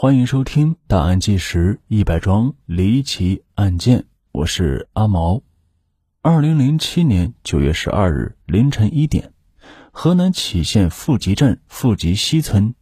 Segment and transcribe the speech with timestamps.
[0.00, 3.98] 欢迎收听《大案纪实一百桩离奇案件》，
[4.30, 5.42] 我是阿毛。
[6.22, 9.32] 二零零七年九月十二日凌晨一点，
[9.90, 12.76] 河南杞县富集镇富集西村，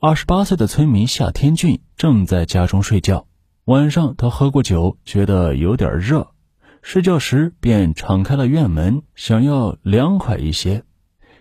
[0.00, 3.28] 二十八岁的村民夏天俊正在家中睡觉。
[3.66, 6.32] 晚上，他喝过酒，觉得有点热，
[6.82, 10.82] 睡觉时便敞开了院门，想要凉快一些。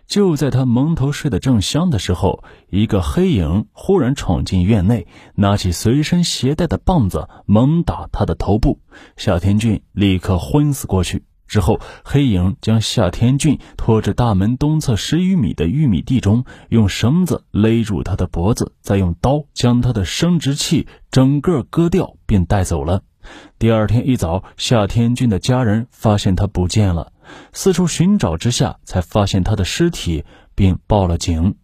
[0.08, 8.80] 就在他蒙头睡得正香的时候，一个黑影忽然闯进院内，拿起随身携带的棒子猛打他的头部，
[9.18, 11.24] 夏天俊立刻昏死过去。
[11.46, 23.04] 之后，黑影将夏天俊拖至大门东侧十余米的玉米地中，用绳子勒住他的脖子，再用刀将他的生殖器整个割掉，并带走了。
[23.60, 27.12] 第二天一早，夏天俊的家人发现他不见了。
[27.54, 30.24] 四处寻找之下，才发现他的尸体，
[30.56, 31.56] 并报了警。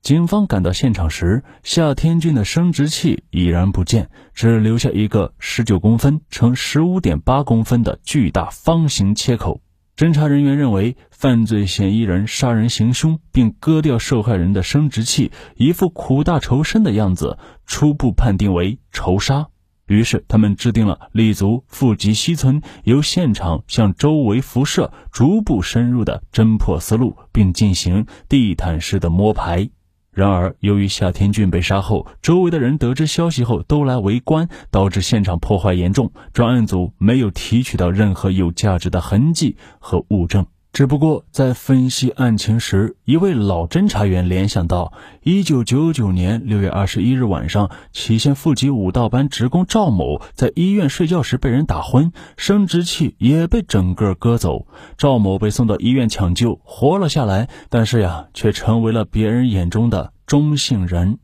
[0.00, 9.60] 警方赶到现场时，夏天俊的生殖器已然不见，只留下一个十九公分乘十五点八公分的巨大方形切口。
[9.96, 19.48] 侦查人员认为，犯罪嫌疑人杀人行凶，并割掉受害人的生殖器，一副苦大仇深的样子，初步判定为仇杀。
[19.88, 29.70] 于是，他们制定了立足富集西村，由现场向周围辐射，逐步深入的侦破思路，并进行地毯式的摸排。
[30.12, 36.12] 然而，由于夏天俊被杀后，周围的人得知消息后都来围观，导致现场破坏严重。
[36.32, 40.46] 专案组没有提取到任何有价值的痕迹和物证。
[40.72, 54.68] 只不过在分析案情时，一位老侦查员联想到，一九九九年六月二十一日晚上，杞县附集武道班职工赵某在医院睡觉时被人打昏，生殖器也被整个割走。
[54.96, 61.18] 赵某被送到医院抢救，活了下来，但是呀，却成为了别人眼中的中性人。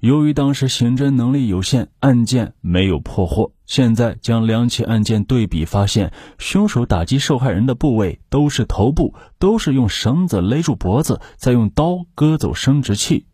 [0.00, 3.52] 由于当时刑侦能力有限，案件没有破获。
[3.68, 13.26] 现在将两起案件对比，发现凶手打击受害人的部位都是头部，都是用绳子勒住脖子，再用刀割走生殖器。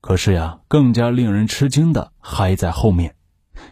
[0.00, 3.16] 可是呀，更加令人吃惊的还在后面。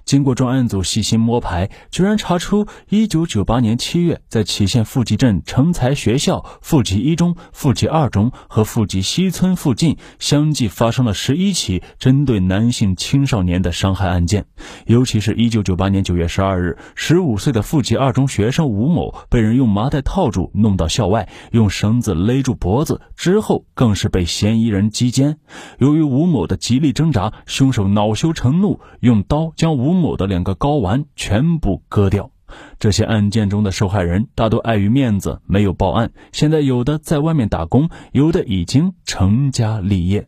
[0.05, 14.45] 经过专案组细心摸排，居然查出1998年7月，在杞县富集镇成才学校、富集一中、富集二中和富集西村附近相继发生了十一起针对男性青少年的伤害案件。
[14.87, 25.39] 尤其是一九九八年九月十二日，十五岁的富集二中学生吴某被人用麻袋套住，弄到校外，用绳子勒住脖子，之后更是被嫌疑人击奸。
[25.79, 29.78] 由于吴某的极力挣扎，凶手恼羞成怒，用刀将。
[29.79, 32.33] 吴某的两个睾丸全部割掉。
[32.81, 40.27] 这些案件中的受害人大多碍于面子没有报案，现在有的在外面打工，有的已经成家立业。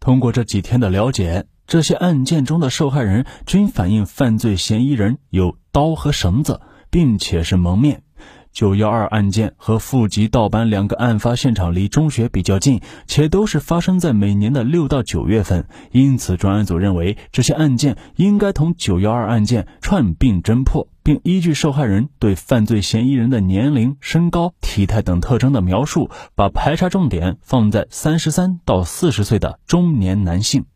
[0.00, 6.60] 通过这几天的了解，这些案件中的受害人均反映犯罪嫌疑人有刀和绳子，
[6.90, 8.02] 并且是蒙面。
[8.52, 30.66] 九幺二案件和富集盗班两个案发现场离中学比较近，且都是发生在每年的六到九月份，因此专案组认为这些案件应该同九幺二案件串并侦破，并依据受害人对犯罪嫌疑人的年龄、身高、体态等特征的描述，把排查重点放在三十三到四十岁的中年男性。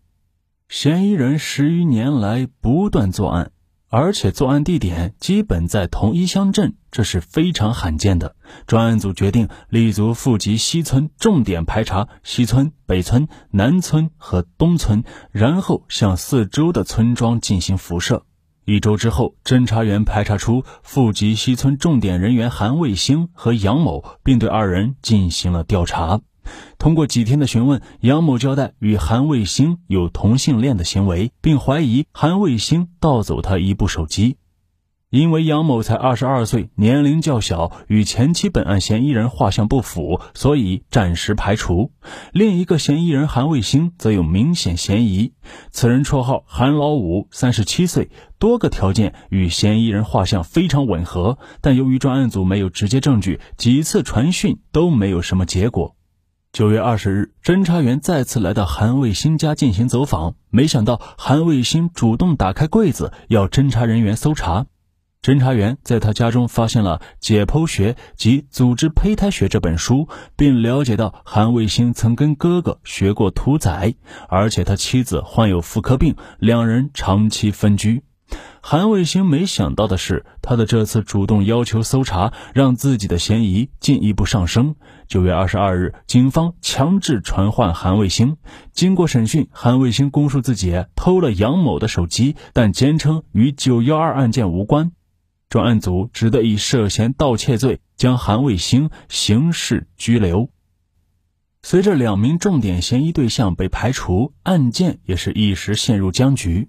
[0.69, 3.53] 嫌疑人十余年来不断作案。
[3.88, 8.34] 而且作案地点基本在同一乡镇，这是非常罕见的。
[8.66, 18.24] 专案组决定立足富集西村，重点排查西村、北村、南村和东村，然后向四周的村庄进行辐射。
[18.64, 26.20] 一周之后，侦查员排查出富集西村重点人员韩卫星和杨某，并对二人进行了调查。
[26.79, 34.37] 通过几天的询问，杨某交代与韩卫星有同性恋的行为，并怀疑韩卫星盗走他一部手机。
[35.09, 41.93] 因为杨某才二十二岁，年龄较小，与前期本案嫌疑人画像不符，所以暂时排除。
[42.33, 45.33] 另一个嫌疑人韩卫星则有明显嫌疑，
[45.71, 48.10] 此人绰号韩老五，三十七岁，
[48.41, 55.95] 多个条件与嫌疑人画像非常吻合，但由于专案组没有直接证据，几次传讯都没有什么结果。
[56.56, 64.64] 九月二十日，侦查员再次来到韩卫星家进行走访，没想到韩卫星主动打开柜子，要侦查人员搜查。
[65.20, 73.94] 侦查员在他家中发现了《解剖学及组织胚胎学》这本书，并了解到韩卫星曾跟哥哥学过屠宰，
[74.30, 78.03] 而且他妻子患有妇科病，两人长期分居。
[78.61, 84.75] 韩卫星没想到的是，他的这次主动要求搜查，让自己的嫌疑进一步上升。
[85.07, 88.37] 九月二十二日，警方强制传唤韩卫星。
[88.73, 94.91] 经过审讯，韩卫星供述自己偷了杨某的手机，但坚称与九幺二案件无关。
[95.49, 100.51] 专案组只得以涉嫌盗窃罪将韩卫星刑事拘留。
[101.63, 106.69] 随着两名重点嫌疑对象被排除，案件也是一时陷入僵局。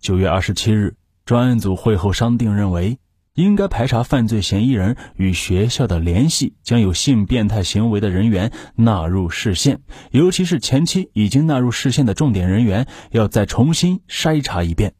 [0.00, 0.96] 九月二十七日。
[1.24, 2.98] 专案组会后商定，认为
[3.32, 9.80] 应该排查犯罪嫌疑人与学校的联系，将有性变态行为的人员纳入视线，
[10.10, 14.92] 尤其是前期已经纳入视线的重点人员，要再重新筛查一遍。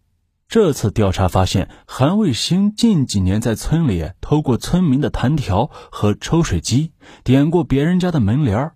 [0.49, 8.73] 这次调查发现，韩卫星近几年在村里偷过村民的弹条和抽水机，点过别人家的门帘儿。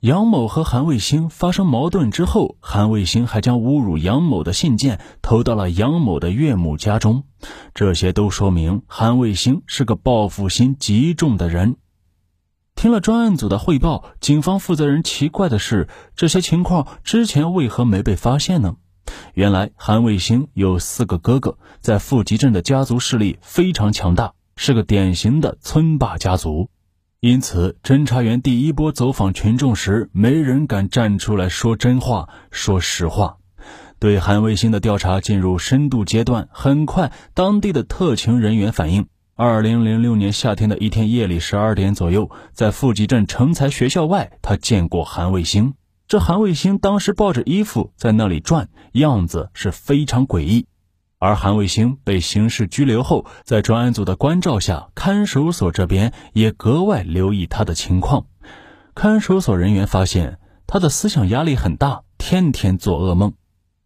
[0.00, 7.24] 杨某和韩卫星发生矛盾之后，韩卫星还将侮辱杨某的信件投到了杨某的岳母家中，
[7.74, 11.78] 这些都说明韩卫星是个报复心极重的人。
[12.76, 18.76] 听了专案组的汇报，警方负责人奇怪的是，这些情况之前为何没被发现呢？
[19.34, 26.70] 原来韩卫星有四个哥哥，在富集镇的家族势力非常强大，是个典型的村霸家族。
[27.20, 33.38] 因此，侦查员第一波走访群众时，没人敢站出来说真话、说实话。
[33.98, 36.48] 对韩卫星的调查进入深度阶段。
[36.52, 45.74] 很快，当地的特勤人员反映，二零零六年夏天的一天夜里十二点左右，在富集镇成才学校外，他见过韩卫星。
[46.06, 50.66] 这韩卫星当时抱着衣服在那里转，样子是非常诡异。
[51.20, 58.26] 而韩卫星被刑事拘留后，在专案组的关照下，看守所这边也格外留意他的情况。
[58.94, 63.34] 看守所人员发现，他的思想压力很大，天天做噩梦。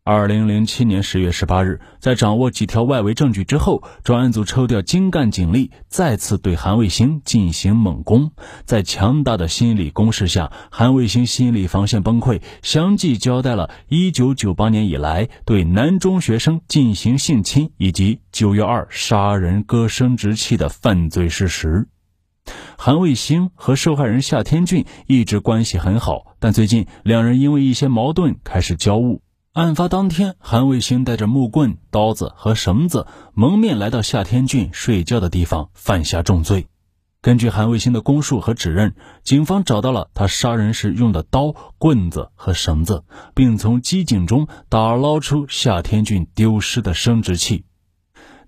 [0.04, 8.32] 二零零七年十月十八日，在掌握几条外围证据之后，专案组抽调精干警力，再次对韩卫星进行猛攻。
[8.64, 21.86] 在强大的心理攻势下，韩卫星心理防线崩溃，相继交代了一九九八年以来对男中学生进行性侵以及九月二杀人割生殖器的犯罪事实。
[22.76, 29.20] 韩卫星和受害人夏天俊一直关系很好，但最近两人因为一些矛盾开始交恶。
[29.52, 36.68] 案发当天，韩卫星带着木棍、刀子和绳子，蒙面来到夏天俊睡觉的地方，犯下重罪。
[37.20, 43.04] 根据韩卫星的供述和指认，警方找到了他杀人时用的刀、棍子和绳子，
[43.34, 47.66] 并从机井中打捞出夏天俊丢失的生殖器。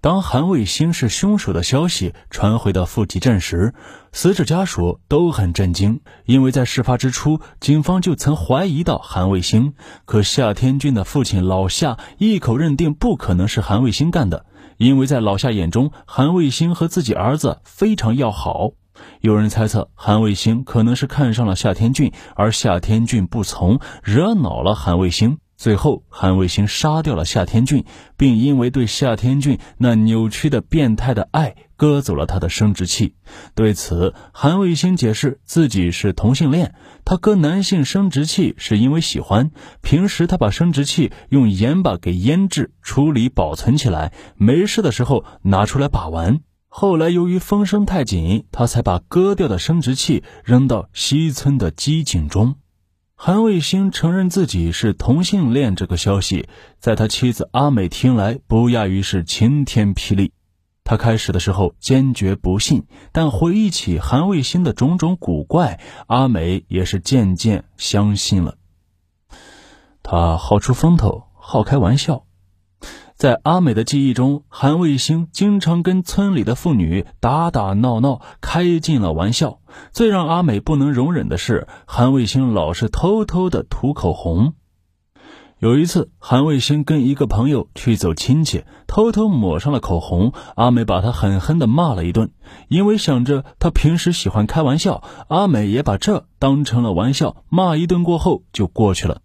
[0.05, 3.73] 当韩卫星是凶手的消息传回到富集镇时，
[4.13, 9.73] 死者家属都很震惊，因为在事发之初，警方就曾怀疑到韩卫星。
[10.05, 14.45] 可夏天俊的父亲老夏一口认定不可能是韩卫星干的，
[14.77, 18.73] 因为在老夏眼中，韩卫星和自己儿子非常要好。
[19.23, 25.39] 有人猜测，韩卫星可能是看上了夏天俊，而夏天俊不从，惹恼了韩卫星。
[25.57, 27.85] 最后，韩卫星杀掉了夏天俊，
[28.17, 33.15] 并因为对夏天俊那扭曲的变态的爱，割走了他的生殖器。
[33.55, 36.75] 对此，韩卫星解释自己是同性恋，
[37.05, 39.53] 他割男性生殖器是因为喜欢。
[39.81, 46.41] 平时他把生殖器用盐巴给腌制、处理、保存起来，没事的时候拿出来把玩。
[46.69, 52.57] 后来由于风声太紧，他才把割掉的生殖器扔到西村的机井中。
[53.27, 56.47] 韩卫星承认自己是同性恋，这个消息
[56.79, 60.35] 在他妻子阿美听来不亚于是晴天霹雳。
[60.85, 68.59] 他开始的时候坚决不信，但回忆起韩卫星的种种古怪，阿美也是渐渐相信了。
[70.03, 72.27] 他好出风头，好开玩笑。
[73.25, 79.61] 在阿美的记忆中，韩卫星经常跟村里的妇女打打闹闹，开尽了玩笑。
[79.93, 84.53] 最让阿美不能容忍的是，韩卫星老是偷偷的涂口红。
[85.59, 90.35] 有一次，韩卫星跟一个朋友去走亲戚，偷偷抹上了口红。
[90.55, 92.31] 阿美把他狠狠的骂了一顿，
[92.69, 99.23] 因为想着他平时喜欢开玩笑，阿美也把这当成了玩笑，骂一顿过后就过去了。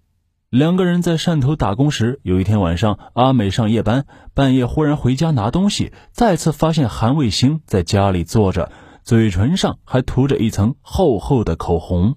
[0.49, 8.71] 两个人在汕头打工时，有一天晚上，阿美上夜班，半夜忽然回家拿东西，再次发现韩卫星在家里坐着，
[9.03, 12.15] 嘴唇上还涂着一层厚厚的口红。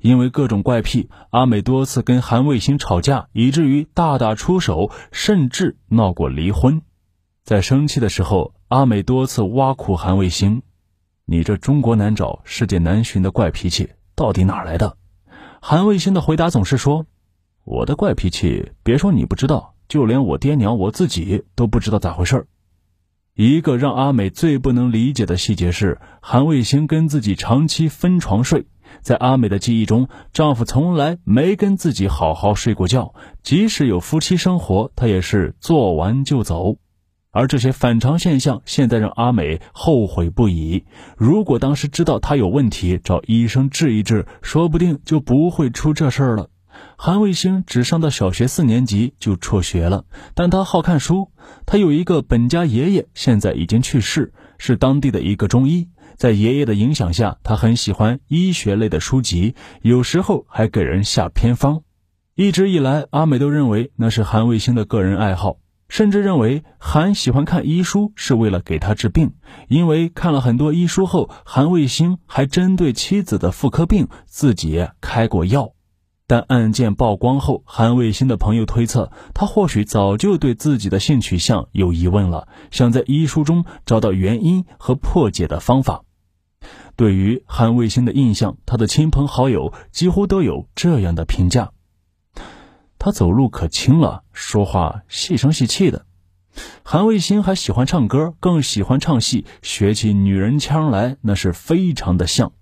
[0.00, 6.82] 因为各种怪癖，阿美多次跟韩卫星吵架，以至于大打出手，甚至闹过离婚。
[7.44, 10.60] 在生气的时候，阿美多次挖苦韩卫星
[11.24, 14.98] ：“你这中国难找、世界难寻的怪脾气，到底哪来的？”
[15.62, 17.06] 韩卫星的回答总是说。
[17.64, 22.46] 我的怪脾气，别说你不知道，就连我爹娘我自己都不知道咋回事儿。
[23.34, 28.66] 一个让阿美最不能理解的细节是，韩卫星跟自己长期分床睡。
[29.02, 36.76] 在阿美的记忆中，丈夫从来没跟自己好好睡过觉，即使有夫妻生活，他也是做完就走。
[37.30, 40.84] 而这些反常现象，现在让阿美后悔不已。
[41.16, 46.50] 如果当时知道他有问题，找医生治一治，说不定就不会出这事儿了。
[47.02, 50.04] 韩卫星只上到小学四年级就辍学了，
[50.34, 51.30] 但他好看书。
[51.64, 55.88] 他有一个本家爷爷，现在已经去世，是当地的一个中医。
[56.18, 61.84] 在爷爷的影响下，他很喜欢医学类的书籍，有时候还给人下偏方。
[62.34, 65.56] 一直以来，阿美都认为那是韩卫星的个人爱好，
[65.88, 69.32] 甚至认为韩喜欢看医书是为了给他治病。
[69.68, 75.72] 因为看了很多医书后，韩卫星还针对妻子的妇科病自己开过药。
[76.30, 86.04] 但案件曝光后，韩卫星的朋友推测，他或许早就对自己的性取向有疑问了，想在医书中找到原因和破解的方法。
[86.94, 91.72] 对于韩卫星的印象，他的亲朋好友几乎都有这样的评价：
[92.96, 96.06] 他走路可轻了，说话细声细气的。
[96.84, 102.52] 韩卫星还喜欢唱歌，更喜欢唱戏，学起女人腔来那是非常的像。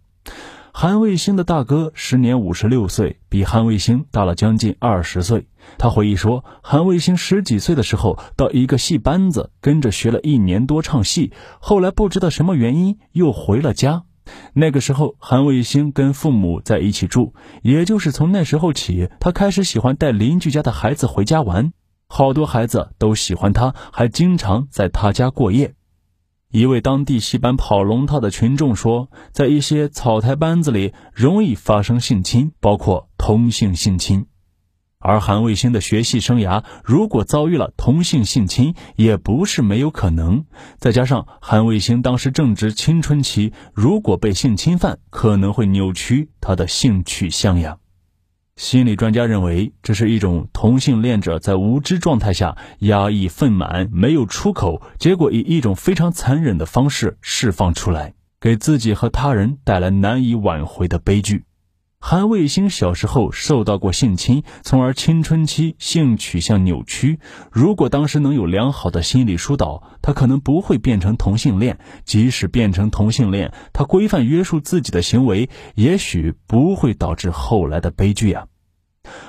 [0.81, 5.49] 韩卫星的大哥时年五十六岁，比韩卫星大了将近二十岁。
[5.77, 14.05] 他回忆说，韩卫星十几岁的时候到一个戏班子跟着学了一年多唱戏，后来不知道什么原因又回了家。
[14.53, 21.73] 那个时候，韩卫星跟父母在一起住，也就是从那时候起，他开始喜欢带邻居家的孩子回家玩，
[22.09, 25.75] 好多孩子都喜欢他，还经常在他家过夜。
[26.51, 34.25] 一位当地戏班跑龙套的群众说，在一些草台班子里容易发生性侵，包括同性性侵。
[34.99, 40.47] 而韩卫星的学戏生涯，如果遭遇了同性性侵，也不是没有可能。
[40.79, 47.77] 再加上韩卫星当时正值青春期，如果被性侵犯，可能会扭曲他的性取向呀。
[48.59, 61.45] 心理专家认为，这是一种同性恋者在无知状态下压抑愤满，没有出口，结果以一种非常残忍的方式释放出来，给自己和他人带来难以挽回的悲剧。
[62.01, 67.19] 韩卫星小时候受到过性侵，从而青春期性取向扭曲。
[67.51, 71.79] 如果当时能有良好的心理疏导，他可能不会变成同性恋。
[72.05, 78.47] 即使变成同性恋，他规范约束自己的行为，也许不会导致后来的悲剧呀。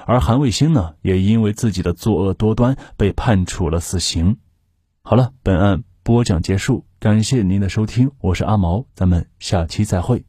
[0.05, 4.37] 而韩卫星呢，也因为自己的作恶多端被判处了死刑。
[5.01, 10.28] 好了，本案播讲结束，感谢您的收听，我是阿毛，咱们下期再会。